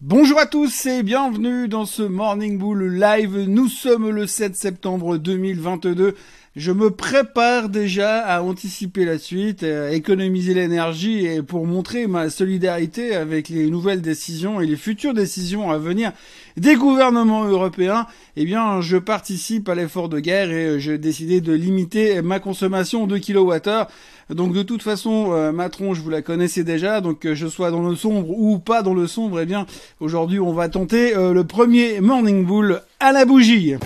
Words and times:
Bonjour 0.00 0.38
à 0.38 0.46
tous 0.46 0.86
et 0.86 1.02
bienvenue 1.02 1.66
dans 1.66 1.84
ce 1.84 2.02
Morning 2.02 2.56
Bull 2.56 3.00
Live. 3.00 3.36
Nous 3.48 3.66
sommes 3.66 4.10
le 4.10 4.28
7 4.28 4.54
septembre 4.54 5.16
2022. 5.16 6.14
Je 6.58 6.72
me 6.72 6.90
prépare 6.90 7.68
déjà 7.68 8.18
à 8.18 8.42
anticiper 8.42 9.04
la 9.04 9.18
suite, 9.18 9.62
à 9.62 9.92
économiser 9.92 10.54
l'énergie 10.54 11.24
et 11.24 11.40
pour 11.40 11.68
montrer 11.68 12.08
ma 12.08 12.30
solidarité 12.30 13.14
avec 13.14 13.48
les 13.48 13.70
nouvelles 13.70 14.02
décisions 14.02 14.60
et 14.60 14.66
les 14.66 14.76
futures 14.76 15.14
décisions 15.14 15.70
à 15.70 15.78
venir 15.78 16.10
des 16.56 16.74
gouvernements 16.74 17.44
européens. 17.44 18.08
Eh 18.34 18.44
bien, 18.44 18.80
je 18.80 18.96
participe 18.96 19.68
à 19.68 19.76
l'effort 19.76 20.08
de 20.08 20.18
guerre 20.18 20.50
et 20.50 20.80
j'ai 20.80 20.98
décidé 20.98 21.40
de 21.40 21.52
limiter 21.52 22.22
ma 22.22 22.40
consommation 22.40 23.06
de 23.06 23.18
kilowattheures 23.18 23.86
donc 24.34 24.52
de 24.52 24.62
toute 24.62 24.82
façon, 24.82 25.32
euh, 25.32 25.52
ma 25.52 25.70
tronche, 25.70 26.00
vous 26.00 26.10
la 26.10 26.20
connaissez 26.20 26.62
déjà, 26.62 27.00
donc 27.00 27.20
que 27.20 27.34
je 27.34 27.46
sois 27.46 27.70
dans 27.70 27.88
le 27.88 27.96
sombre 27.96 28.28
ou 28.28 28.58
pas 28.58 28.82
dans 28.82 28.92
le 28.92 29.06
sombre, 29.06 29.40
eh 29.40 29.46
bien 29.46 29.64
aujourd'hui 30.00 30.38
on 30.38 30.52
va 30.52 30.68
tenter 30.68 31.16
euh, 31.16 31.32
le 31.32 31.44
premier 31.44 32.02
Morning 32.02 32.44
Bull 32.44 32.82
à 33.00 33.12
la 33.12 33.24
bougie. 33.24 33.76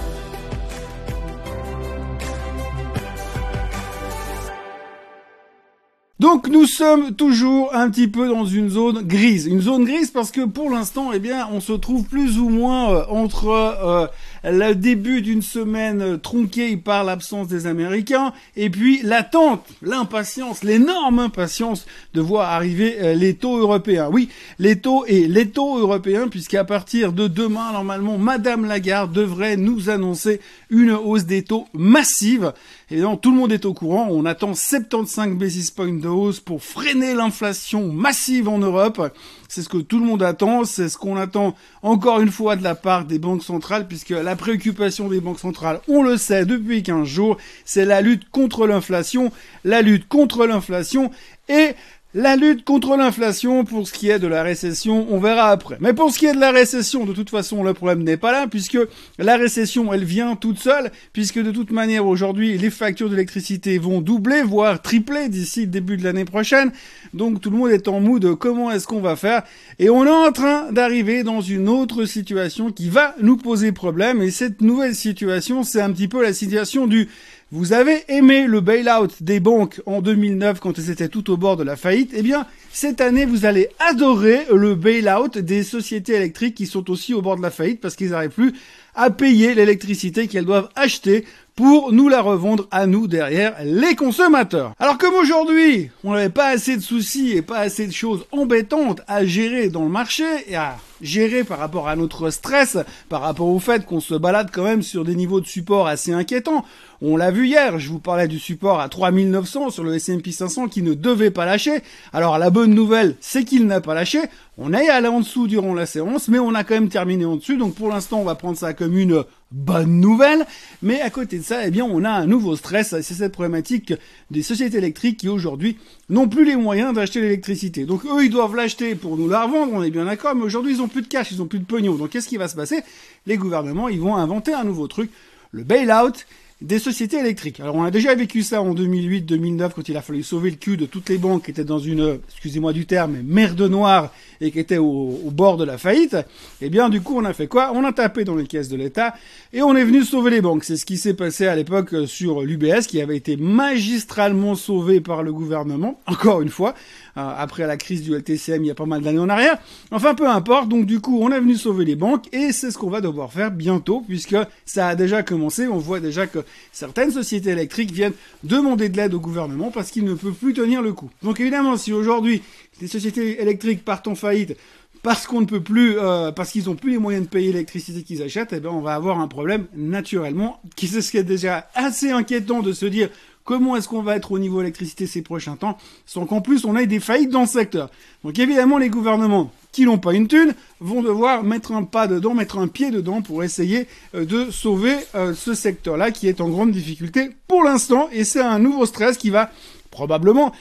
Donc 6.23 6.47
nous 6.47 6.67
sommes 6.67 7.17
toujours 7.17 7.75
un 7.75 7.91
petit 7.91 8.07
peu 8.07 8.29
dans 8.29 8.45
une 8.45 8.69
zone 8.69 9.03
grise. 9.03 9.49
Une 9.49 9.61
zone 9.61 9.85
grise 9.85 10.13
parce 10.13 10.31
que 10.31 10.43
pour 10.43 10.71
l'instant, 10.71 11.11
eh 11.13 11.19
bien, 11.19 11.49
on 11.51 11.59
se 11.59 11.73
trouve 11.73 12.05
plus 12.05 12.39
ou 12.39 12.49
moins 12.49 12.93
euh, 12.93 13.05
entre 13.09 13.49
euh, 13.49 14.07
le 14.45 14.75
début 14.75 15.23
d'une 15.23 15.43
semaine 15.43 16.19
tronquée 16.19 16.77
par 16.77 17.05
l'absence 17.05 17.49
des 17.49 17.67
Américains 17.67 18.33
et 18.57 18.71
puis 18.71 19.01
l'attente, 19.03 19.67
l'impatience, 19.83 20.65
l'énorme 20.65 21.21
impatience 21.21 21.87
de 22.15 22.21
voir 22.21 22.51
arriver 22.51 22.97
euh, 23.01 23.15
les 23.15 23.35
taux 23.35 23.59
européens. 23.59 24.09
Oui, 24.11 24.29
les 24.59 24.79
taux 24.79 25.05
et 25.07 25.29
les 25.29 25.49
taux 25.49 25.79
européens 25.79 26.29
puisqu'à 26.29 26.65
partir 26.65 27.13
de 27.13 27.29
demain, 27.29 27.73
normalement, 27.73 28.19
Madame 28.19 28.65
Lagarde 28.65 29.13
devrait 29.13 29.57
nous 29.57 29.91
annoncer 29.91 30.41
une 30.71 30.93
hausse 30.93 31.25
des 31.25 31.43
taux 31.43 31.67
massive. 31.73 32.53
Et 32.91 33.01
donc 33.01 33.21
tout 33.21 33.31
le 33.31 33.37
monde 33.37 33.53
est 33.53 33.65
au 33.65 33.75
courant. 33.75 34.09
On 34.11 34.27
attend 34.27 34.55
75 34.55 35.37
basis 35.37 35.71
points 35.71 35.93
de 35.93 36.09
hausse 36.09 36.41
pour 36.41 36.63
freiner 36.63 37.15
l'inflation 37.15 37.93
massive 37.93 38.49
en 38.49 38.59
Europe. 38.59 39.13
C'est 39.55 39.61
ce 39.61 39.69
que 39.69 39.77
tout 39.77 39.99
le 39.99 40.07
monde 40.07 40.23
attend. 40.23 40.65
C'est 40.65 40.89
ce 40.89 40.97
qu'on 40.97 41.19
attend 41.19 41.55
encore 41.83 42.23
une 42.23 42.31
fois 42.31 42.57
de 42.57 42.63
la 42.63 42.75
part 42.75 43.05
des 43.05 43.19
banques 43.19 43.43
centrales 43.43 43.87
puisque 43.87 44.09
la 44.09 44.35
préoccupation 44.35 45.09
des 45.09 45.21
banques 45.21 45.41
centrales, 45.41 45.83
on 45.89 46.03
le 46.03 46.17
sait 46.17 46.47
depuis 46.47 46.83
15 46.83 47.07
jours, 47.07 47.37
c'est 47.67 47.85
la 47.85 48.01
lutte 48.01 48.31
contre 48.31 48.67
l'inflation, 48.67 49.31
la 49.65 49.83
lutte 49.83 50.09
contre 50.09 50.47
l'inflation 50.47 51.11
et 51.51 51.75
la 52.15 52.37
lutte 52.37 52.65
contre 52.65 52.97
l'inflation, 52.97 53.65
pour 53.65 53.89
ce 53.89 53.93
qui 53.93 54.11
est 54.11 54.19
de 54.19 54.27
la 54.27 54.43
récession, 54.43 55.07
on 55.11 55.19
verra 55.19 55.51
après. 55.51 55.79
Mais 55.81 55.95
pour 55.95 56.13
ce 56.13 56.19
qui 56.19 56.27
est 56.27 56.35
de 56.35 56.41
la 56.41 56.51
récession, 56.51 57.07
de 57.07 57.13
toute 57.15 57.31
façon, 57.31 57.63
le 57.63 57.73
problème 57.73 58.03
n'est 58.03 58.19
pas 58.19 58.33
là, 58.33 58.47
puisque 58.47 58.79
la 59.19 59.37
récession, 59.37 59.93
elle 59.95 60.05
vient 60.05 60.37
toute 60.37 60.59
seule, 60.59 60.91
puisque 61.15 61.43
de 61.43 61.51
toute 61.51 61.71
manière, 61.71 62.07
aujourd'hui, 62.07 62.59
les 62.59 62.71
factures 62.71 63.09
d'électricité 63.09 63.79
vont 63.79 64.03
doubler, 64.03 64.43
voire 64.43 64.83
tripler 64.83 65.29
d'ici 65.29 65.63
le 65.63 65.67
début 65.69 65.97
de 65.97 66.05
l'année 66.05 66.27
prochaine. 66.27 66.71
Donc 67.15 67.41
tout 67.41 67.51
le 67.51 67.57
monde 67.57 67.71
est 67.71 67.89
en 67.89 68.01
mood 68.01 68.21
de 68.21 68.35
comment 68.35 68.71
est-ce 68.71 68.87
qu'on 68.87 69.01
va 69.01 69.17
faire? 69.17 69.43
Et 69.79 69.89
on 69.89 70.05
est 70.05 70.11
en 70.11 70.33
train 70.33 70.71
d'arriver 70.71 71.23
dans 71.23 71.41
une 71.41 71.69
autre 71.69 72.05
situation 72.05 72.71
qui 72.73 72.91
va 72.91 73.15
nous 73.23 73.39
poser 73.39 73.73
problème. 73.73 74.21
Et 74.21 74.31
cette 74.31 74.61
nouvelle 74.61 74.95
situation, 74.95 75.63
c'est 75.63 75.81
un 75.81 75.91
petit 75.91 76.09
peu 76.09 76.23
la 76.23 76.35
situation 76.35 76.87
du 76.87 77.09
vous 77.55 77.75
avez 77.75 78.03
aimé 78.09 78.47
le 78.47 78.63
bail-out 78.63 79.23
des 79.23 79.39
banques 79.39 79.83
en 79.85 80.01
2009 80.01 80.59
quand 80.59 80.79
elles 80.79 80.89
étaient 80.89 81.11
tout 81.11 81.31
au 81.31 81.37
bord 81.37 81.59
de 81.59 81.63
la 81.63 81.77
faillite? 81.77 82.11
Eh 82.15 82.23
bien, 82.23 82.47
cette 82.73 83.03
année, 83.03 83.27
vous 83.27 83.45
allez 83.45 83.69
adorer 83.79 84.47
le 84.51 84.75
bail-out 84.75 85.37
des 85.37 85.63
sociétés 85.63 86.15
électriques 86.15 86.55
qui 86.55 86.65
sont 86.65 86.91
aussi 86.91 87.13
au 87.13 87.21
bord 87.21 87.37
de 87.37 87.43
la 87.43 87.51
faillite 87.51 87.83
parce 87.83 87.95
qu'ils 87.95 88.13
n'arrivent 88.13 88.31
plus 88.31 88.55
à 88.95 89.11
payer 89.11 89.55
l'électricité 89.55 90.29
qu'elles 90.29 90.47
doivent 90.47 90.71
acheter 90.77 91.27
pour 91.55 91.93
nous 91.93 92.09
la 92.09 92.23
revendre 92.23 92.67
à 92.71 92.87
nous 92.87 93.07
derrière 93.07 93.55
les 93.63 93.95
consommateurs. 93.95 94.73
Alors 94.79 94.99
comme 94.99 95.15
aujourd'hui, 95.15 95.91
on 96.03 96.13
n'avait 96.13 96.29
pas 96.29 96.49
assez 96.49 96.77
de 96.77 96.83
soucis 96.83 97.33
et 97.33 97.43
pas 97.43 97.59
assez 97.59 97.87
de 97.87 97.93
choses 97.93 98.25
embêtantes 98.33 99.03
à 99.07 99.25
gérer 99.25 99.69
dans 99.69 99.85
le 99.85 99.91
marché 99.91 100.25
et 100.49 100.57
à 100.57 100.79
gérer 101.03 101.45
par 101.45 101.59
rapport 101.59 101.89
à 101.89 101.97
notre 101.97 102.31
stress, 102.31 102.79
par 103.09 103.21
rapport 103.21 103.49
au 103.49 103.59
fait 103.59 103.85
qu'on 103.85 104.01
se 104.01 104.15
balade 104.15 104.51
quand 104.53 104.65
même 104.65 104.83
sur 104.83 105.05
des 105.05 105.15
niveaux 105.15 105.41
de 105.41 105.47
support 105.47 105.89
assez 105.89 106.13
inquiétants. 106.13 106.65
On 107.03 107.17
l'a 107.17 107.33
vu 107.33 107.49
hier, 107.49 107.79
je 107.79 107.89
vous 107.89 107.99
parlais 107.99 108.29
du 108.29 108.39
support 108.39 108.81
à 108.81 108.89
3900 108.89 109.71
sur 109.71 109.83
le 109.83 109.97
S&P 109.97 110.31
500 110.31 110.69
qui 110.69 110.83
ne 110.83 110.95
devait 110.95 111.33
pas 111.33 111.45
lâcher. 111.45 111.83
Alors 112.13 112.39
la 112.39 112.51
bonne 112.51 112.75
nouvelle, 112.75 113.17
c'est 113.21 113.45
qu'il 113.45 113.67
n'a 113.67 113.81
pas 113.81 113.95
lâché. 113.95 114.21
On 114.57 114.73
est 114.73 114.89
allé 114.89 115.09
en 115.09 115.21
dessous 115.21 115.49
durant 115.49 115.75
la 115.75 115.87
séance, 115.87 116.29
mais 116.29 116.39
on 116.39 116.55
a 116.55 116.63
quand 116.63 116.75
même 116.75 116.89
terminé 116.89 117.25
en 117.25 117.37
dessus. 117.37 117.57
Donc 117.57 117.75
pour 117.75 117.89
l'instant, 117.89 118.21
on 118.21 118.25
va 118.25 118.37
prendre 118.37 118.57
ça 118.57 118.73
comme 118.73 118.97
une 118.97 119.25
bonne 119.53 120.01
nouvelle. 120.01 120.47
Mais 120.83 121.01
à 121.01 121.11
côté 121.11 121.39
de 121.39 121.45
ça, 121.45 121.67
eh 121.67 121.71
bien, 121.71 121.85
on 121.85 122.05
a 122.05 122.11
un 122.11 122.27
nouveau 122.27 122.57
stress. 122.57 122.95
C'est 123.01 123.15
cette 123.15 123.33
problématique 123.33 123.95
des 124.31 124.43
sociétés 124.43 124.79
électriques 124.79 125.19
qui 125.19 125.29
aujourd'hui 125.29 125.77
n'ont 126.09 126.29
plus 126.29 126.45
les 126.45 126.57
moyens 126.57 126.95
d'acheter 126.95 127.21
l'électricité. 127.21 127.85
Donc 127.85 128.05
eux, 128.05 128.25
ils 128.25 128.31
doivent 128.31 128.57
l'acheter 128.57 128.95
pour 128.95 129.17
nous 129.17 129.29
la 129.29 129.45
revendre, 129.45 129.73
on 129.75 129.83
est 129.83 129.91
bien 129.91 130.07
d'accord. 130.07 130.35
Mais 130.35 130.43
aujourd'hui, 130.43 130.75
ils 130.75 130.83
ont 130.83 130.89
plus 130.89 131.03
de 131.03 131.09
cash, 131.09 131.31
ils 131.31 131.43
ont 131.43 131.47
plus 131.47 131.59
de 131.59 131.65
pognon. 131.65 131.95
Donc 131.95 132.11
qu'est-ce 132.11 132.29
qui 132.29 132.37
va 132.37 132.49
se 132.49 132.57
passer? 132.57 132.83
Les 133.27 133.37
gouvernements, 133.37 133.89
ils 133.89 134.01
vont 134.01 134.17
inventer 134.17 134.53
un 134.53 134.65
nouveau 134.65 134.89
truc, 134.89 135.11
le 135.53 135.63
bail-out 135.65 136.27
des 136.63 136.79
sociétés 136.79 137.19
électriques. 137.19 137.61
Alors 137.61 137.75
on 137.75 137.85
a 137.85 137.91
déjà 137.91 138.15
vécu 138.15 138.43
ça 138.43 138.63
en 138.63 138.75
2008-2009 138.75 139.71
quand 139.75 139.89
il 139.89 139.97
a 139.97 140.03
fallu 140.03 140.23
sauver 140.23 140.51
le 140.51 140.57
cul 140.57 140.77
de 140.77 140.87
toutes 140.87 141.09
les 141.09 141.19
banques 141.19 141.45
qui 141.45 141.51
étaient 141.51 141.65
dans 141.65 141.79
une, 141.79 142.19
excusez-moi 142.29 142.73
du 142.73 142.87
terme, 142.87 143.19
merde 143.25 143.61
noire 143.63 144.13
et 144.41 144.51
qui 144.51 144.59
étaient 144.59 144.79
au, 144.79 145.31
bord 145.33 145.57
de 145.57 145.65
la 145.65 145.79
faillite. 145.79 146.17
Eh 146.61 146.71
bien 146.71 146.89
du 146.89 147.01
coup 147.01 147.17
on 147.17 147.25
a 147.25 147.33
fait 147.33 147.49
quoi? 147.49 147.73
On 147.75 147.85
a 147.85 147.93
tapé 147.93 148.25
dans 148.25 148.37
les 148.37 148.47
caisses 148.47 148.69
de 148.69 148.77
l'État 148.77 149.15
et 149.53 149.63
on 149.63 149.75
est 149.75 149.85
venu 149.85 150.05
sauver 150.05 150.31
les 150.31 150.41
banques. 150.41 150.65
C'est 150.65 150.77
ce 150.77 150.85
qui 150.85 150.99
s'est 150.99 151.15
passé 151.15 151.47
à 151.47 151.57
l'époque 151.57 151.95
sur 152.07 152.43
l'UBS 152.43 152.87
qui 152.87 153.01
avait 153.01 153.17
été 153.17 153.37
magistralement 153.37 154.55
sauvé 154.55 155.01
par 155.01 155.23
le 155.23 155.33
gouvernement, 155.33 156.01
encore 156.07 156.43
une 156.43 156.51
fois, 156.51 156.75
euh, 157.17 157.35
après 157.37 157.67
la 157.67 157.77
crise 157.77 158.03
du 158.03 158.15
LTCM 158.15 158.65
il 158.65 158.69
y 158.69 158.71
a 158.71 158.75
pas 158.75 158.87
mal 158.87 159.03
d'années 159.03 159.19
en 159.19 159.29
arrière. 159.29 159.59
Enfin 159.91 160.15
peu 160.15 160.29
importe, 160.29 160.69
donc 160.69 160.87
du 160.87 161.01
coup 161.01 161.19
on 161.21 161.31
est 161.33 161.41
venu 161.41 161.57
sauver 161.57 161.85
les 161.85 161.97
banques 161.97 162.27
et 162.33 162.53
c'est 162.53 162.71
ce 162.71 162.79
qu'on 162.79 162.91
va 162.91 163.01
devoir 163.01 163.33
faire 163.33 163.51
bientôt 163.51 164.03
puisque 164.07 164.37
ça 164.65 164.89
a 164.89 164.95
déjà 164.95 165.23
commencé. 165.23 165.67
On 165.67 165.79
voit 165.79 166.01
déjà 166.01 166.27
que 166.27 166.45
certaines 166.73 167.11
sociétés 167.11 167.51
électriques 167.51 167.93
viennent 167.93 168.15
demander 168.43 168.89
de 168.89 168.97
l'aide 168.97 169.15
au 169.15 169.21
gouvernement 169.21 169.71
parce 169.71 169.91
qu'ils 169.91 170.05
ne 170.05 170.15
peuvent 170.15 170.33
plus 170.33 170.55
tenir 170.55 170.83
le 170.83 170.93
coup. 170.93 171.11
Donc 171.23 171.41
évidemment, 171.41 171.77
si 171.77 171.93
aujourd'hui 171.93 172.43
les 172.81 172.89
sociétés 172.89 173.41
électriques 173.41 173.85
partent 173.85 174.09
en 174.09 174.15
faillite 174.15 174.57
parce 175.03 175.27
qu'on 175.27 175.41
ne 175.41 175.47
peut 175.47 175.61
plus, 175.63 175.99
euh, 175.99 176.31
parce 176.31 176.53
qu'ils 176.53 176.67
n'ont 176.67 176.77
plus 176.77 176.93
les 176.93 176.99
moyens 176.99 177.25
de 177.25 177.31
payer 177.31 177.53
l'électricité 177.53 178.03
qu'ils 178.03 178.23
achètent, 178.23 178.53
eh 178.53 178.61
ben 178.61 178.71
on 178.71 178.81
va 178.81 178.95
avoir 178.95 179.21
un 179.21 179.29
problème 179.29 179.67
naturellement, 179.75 180.61
qui 180.77 180.87
ce 180.87 181.11
qui 181.11 181.17
est 181.17 181.25
déjà 181.25 181.69
assez 181.75 182.11
inquiétant 182.11 182.61
de 182.61 182.73
se 182.73 182.87
dire 182.87 183.09
comment 183.45 183.77
est-ce 183.77 183.89
qu'on 183.89 184.03
va 184.03 184.17
être 184.17 184.31
au 184.31 184.39
niveau 184.39 184.61
électricité 184.61 185.07
ces 185.07 185.23
prochains 185.23 185.57
temps, 185.57 185.77
sans 186.07 186.27
qu'en 186.27 186.41
plus 186.41 186.65
on 186.65 186.77
ait 186.77 186.87
des 186.87 187.01
faillites 187.01 187.31
dans 187.31 187.43
le 187.43 187.47
secteur. 187.47 187.91
Donc 188.23 188.39
évidemment 188.39 188.79
les 188.79 188.91
gouvernements 188.91 189.51
qui 189.73 189.87
n'ont 189.87 189.99
pas 189.99 190.13
une 190.13 190.29
thune 190.29 190.55
vont 190.81 191.03
devoir 191.03 191.43
mettre 191.43 191.73
un 191.73 191.83
pas 191.83 192.07
dedans, 192.07 192.35
mettre 192.35 192.59
un 192.59 192.69
pied 192.69 192.91
dedans 192.91 193.23
pour 193.23 193.43
essayer 193.43 193.89
euh, 194.15 194.25
de 194.25 194.51
sauver 194.51 194.95
euh, 195.15 195.35
ce 195.35 195.55
secteur-là 195.55 196.11
qui 196.11 196.29
est 196.29 196.41
en 196.41 196.49
grande 196.49 196.71
difficulté 196.71 197.31
pour 197.49 197.65
l'instant 197.65 198.09
et 198.13 198.25
c'est 198.25 198.43
un 198.43 198.59
nouveau 198.59 198.87
stress 198.87 199.17
qui 199.17 199.31
va 199.31 199.51
probablement 199.91 200.53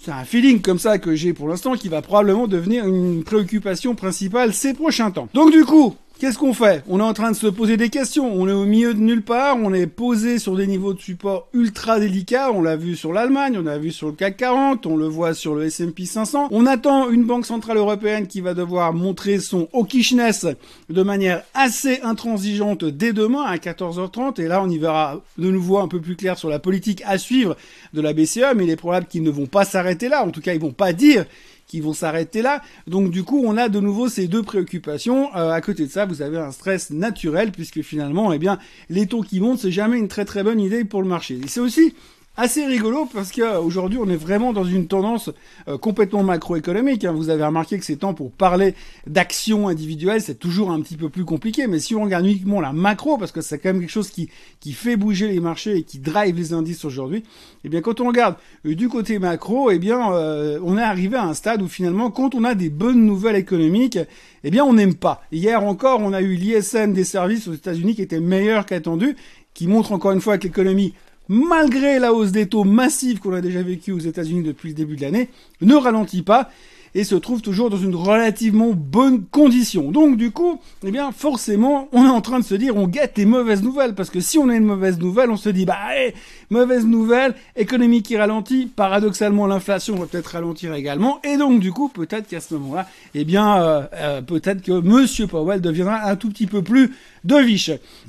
c'est 0.00 0.12
un 0.12 0.24
feeling 0.24 0.60
comme 0.60 0.78
ça 0.78 0.98
que 0.98 1.14
j'ai 1.14 1.32
pour 1.32 1.48
l'instant 1.48 1.74
qui 1.74 1.88
va 1.88 2.02
probablement 2.02 2.46
devenir 2.46 2.86
une 2.86 3.24
préoccupation 3.24 3.94
principale 3.94 4.54
ces 4.54 4.72
prochains 4.72 5.10
temps. 5.10 5.28
Donc 5.34 5.50
du 5.50 5.64
coup, 5.64 5.96
Qu'est-ce 6.18 6.36
qu'on 6.36 6.52
fait? 6.52 6.82
On 6.88 6.98
est 6.98 7.04
en 7.04 7.12
train 7.12 7.30
de 7.30 7.36
se 7.36 7.46
poser 7.46 7.76
des 7.76 7.90
questions. 7.90 8.28
On 8.34 8.48
est 8.48 8.52
au 8.52 8.64
milieu 8.64 8.92
de 8.92 8.98
nulle 8.98 9.22
part. 9.22 9.56
On 9.56 9.72
est 9.72 9.86
posé 9.86 10.40
sur 10.40 10.56
des 10.56 10.66
niveaux 10.66 10.92
de 10.92 10.98
support 10.98 11.46
ultra 11.52 12.00
délicats. 12.00 12.50
On 12.50 12.60
l'a 12.60 12.74
vu 12.74 12.96
sur 12.96 13.12
l'Allemagne, 13.12 13.56
on 13.56 13.62
l'a 13.62 13.78
vu 13.78 13.92
sur 13.92 14.08
le 14.08 14.14
CAC 14.14 14.36
40, 14.38 14.84
on 14.86 14.96
le 14.96 15.06
voit 15.06 15.32
sur 15.32 15.54
le 15.54 15.66
S&P 15.66 16.06
500. 16.06 16.48
On 16.50 16.66
attend 16.66 17.08
une 17.08 17.22
banque 17.22 17.46
centrale 17.46 17.76
européenne 17.76 18.26
qui 18.26 18.40
va 18.40 18.54
devoir 18.54 18.92
montrer 18.94 19.38
son 19.38 19.68
hawkishness 19.72 20.46
de 20.90 21.02
manière 21.04 21.44
assez 21.54 22.00
intransigeante 22.02 22.84
dès 22.84 23.12
demain 23.12 23.44
à 23.44 23.56
14h30. 23.56 24.40
Et 24.42 24.48
là, 24.48 24.60
on 24.60 24.68
y 24.68 24.78
verra 24.78 25.22
de 25.38 25.50
nouveau 25.52 25.78
un 25.78 25.86
peu 25.86 26.00
plus 26.00 26.16
clair 26.16 26.36
sur 26.36 26.48
la 26.48 26.58
politique 26.58 27.00
à 27.06 27.16
suivre 27.16 27.56
de 27.94 28.00
la 28.00 28.12
BCE. 28.12 28.56
Mais 28.56 28.64
il 28.64 28.70
est 28.70 28.76
probable 28.76 29.06
qu'ils 29.06 29.22
ne 29.22 29.30
vont 29.30 29.46
pas 29.46 29.64
s'arrêter 29.64 30.08
là. 30.08 30.24
En 30.24 30.30
tout 30.30 30.40
cas, 30.40 30.52
ils 30.52 30.60
vont 30.60 30.72
pas 30.72 30.92
dire 30.92 31.26
qui 31.68 31.80
vont 31.80 31.92
s'arrêter 31.92 32.42
là. 32.42 32.62
Donc 32.86 33.10
du 33.10 33.22
coup, 33.22 33.42
on 33.44 33.56
a 33.56 33.68
de 33.68 33.78
nouveau 33.78 34.08
ces 34.08 34.26
deux 34.26 34.42
préoccupations. 34.42 35.34
Euh, 35.36 35.50
à 35.50 35.60
côté 35.60 35.86
de 35.86 35.90
ça, 35.90 36.06
vous 36.06 36.22
avez 36.22 36.38
un 36.38 36.50
stress 36.50 36.90
naturel 36.90 37.52
puisque 37.52 37.82
finalement, 37.82 38.32
eh 38.32 38.38
bien, 38.38 38.58
les 38.88 39.06
taux 39.06 39.22
qui 39.22 39.38
montent, 39.38 39.60
c'est 39.60 39.70
jamais 39.70 39.98
une 39.98 40.08
très 40.08 40.24
très 40.24 40.42
bonne 40.42 40.60
idée 40.60 40.84
pour 40.84 41.02
le 41.02 41.08
marché. 41.08 41.38
Et 41.44 41.48
c'est 41.48 41.60
aussi 41.60 41.94
assez 42.38 42.64
rigolo 42.64 43.08
parce 43.12 43.32
qu'aujourd'hui 43.32 43.98
on 44.00 44.08
est 44.08 44.16
vraiment 44.16 44.52
dans 44.52 44.64
une 44.64 44.86
tendance 44.86 45.28
euh, 45.66 45.76
complètement 45.76 46.22
macroéconomique. 46.22 47.04
Hein. 47.04 47.12
Vous 47.12 47.30
avez 47.30 47.44
remarqué 47.44 47.78
que 47.78 47.84
ces 47.84 47.96
temps 47.96 48.14
pour 48.14 48.30
parler 48.30 48.74
d'actions 49.08 49.66
individuelles, 49.66 50.22
c'est 50.22 50.38
toujours 50.38 50.70
un 50.70 50.80
petit 50.80 50.96
peu 50.96 51.08
plus 51.08 51.24
compliqué. 51.24 51.66
Mais 51.66 51.80
si 51.80 51.96
on 51.96 52.04
regarde 52.04 52.24
uniquement 52.24 52.60
la 52.60 52.72
macro, 52.72 53.18
parce 53.18 53.32
que 53.32 53.40
c'est 53.40 53.58
quand 53.58 53.70
même 53.70 53.80
quelque 53.80 53.90
chose 53.90 54.10
qui, 54.10 54.30
qui 54.60 54.72
fait 54.72 54.96
bouger 54.96 55.26
les 55.26 55.40
marchés 55.40 55.78
et 55.78 55.82
qui 55.82 55.98
drive 55.98 56.36
les 56.36 56.52
indices 56.52 56.84
aujourd'hui, 56.84 57.24
eh 57.64 57.68
bien 57.68 57.80
quand 57.80 58.00
on 58.00 58.06
regarde 58.06 58.36
euh, 58.64 58.76
du 58.76 58.88
côté 58.88 59.18
macro, 59.18 59.72
eh 59.72 59.80
bien 59.80 60.12
euh, 60.12 60.60
on 60.62 60.78
est 60.78 60.82
arrivé 60.82 61.16
à 61.16 61.24
un 61.24 61.34
stade 61.34 61.60
où 61.60 61.66
finalement 61.66 62.12
quand 62.12 62.36
on 62.36 62.44
a 62.44 62.54
des 62.54 62.70
bonnes 62.70 63.04
nouvelles 63.04 63.36
économiques, 63.36 63.98
eh 64.44 64.50
bien 64.52 64.64
on 64.64 64.74
n'aime 64.74 64.94
pas. 64.94 65.22
Hier 65.32 65.60
encore, 65.64 65.98
on 66.00 66.12
a 66.12 66.22
eu 66.22 66.34
l'ISM 66.34 66.92
des 66.92 67.04
services 67.04 67.48
aux 67.48 67.54
États-Unis 67.54 67.96
qui 67.96 68.02
était 68.02 68.20
meilleur 68.20 68.64
qu'attendu, 68.64 69.16
qui 69.54 69.66
montre 69.66 69.90
encore 69.90 70.12
une 70.12 70.20
fois 70.20 70.38
que 70.38 70.44
l'économie 70.44 70.94
malgré 71.28 71.98
la 71.98 72.12
hausse 72.12 72.32
des 72.32 72.48
taux 72.48 72.64
massive 72.64 73.20
qu'on 73.20 73.32
a 73.32 73.40
déjà 73.40 73.62
vécue 73.62 73.92
aux 73.92 73.98
États-Unis 73.98 74.42
depuis 74.42 74.70
le 74.70 74.74
début 74.74 74.96
de 74.96 75.02
l'année, 75.02 75.28
ne 75.60 75.74
ralentit 75.74 76.22
pas 76.22 76.50
et 76.94 77.04
se 77.04 77.14
trouve 77.14 77.42
toujours 77.42 77.70
dans 77.70 77.76
une 77.76 77.94
relativement 77.94 78.72
bonne 78.74 79.24
condition. 79.24 79.90
Donc 79.90 80.16
du 80.16 80.30
coup, 80.30 80.60
eh 80.84 80.90
bien 80.90 81.12
forcément, 81.12 81.88
on 81.92 82.04
est 82.04 82.10
en 82.10 82.20
train 82.20 82.40
de 82.40 82.44
se 82.44 82.54
dire 82.54 82.76
on 82.76 82.86
guette 82.86 83.18
les 83.18 83.26
mauvaises 83.26 83.62
nouvelles 83.62 83.94
parce 83.94 84.10
que 84.10 84.20
si 84.20 84.38
on 84.38 84.48
a 84.48 84.56
une 84.56 84.64
mauvaise 84.64 84.98
nouvelle, 84.98 85.30
on 85.30 85.36
se 85.36 85.48
dit 85.48 85.64
bah 85.64 85.78
hey, 85.90 86.14
mauvaise 86.50 86.86
nouvelle, 86.86 87.34
économie 87.56 88.02
qui 88.02 88.16
ralentit, 88.16 88.66
paradoxalement 88.74 89.46
l'inflation 89.46 89.96
va 89.96 90.06
peut-être 90.06 90.28
ralentir 90.28 90.74
également 90.74 91.20
et 91.24 91.36
donc 91.36 91.60
du 91.60 91.72
coup 91.72 91.88
peut-être 91.88 92.28
qu'à 92.28 92.40
ce 92.40 92.54
moment-là, 92.54 92.88
eh 93.14 93.24
bien 93.24 93.62
euh, 93.62 93.82
euh, 93.94 94.22
peut-être 94.22 94.62
que 94.62 94.80
Monsieur 94.80 95.26
Powell 95.26 95.60
deviendra 95.60 96.08
un 96.08 96.16
tout 96.16 96.30
petit 96.30 96.46
peu 96.46 96.62
plus 96.62 96.94
de 97.24 97.38